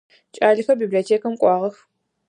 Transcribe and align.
Кӏалэхэр 0.35 0.77
библиотекэм 0.79 1.33
кӏуагъэх. 1.39 1.75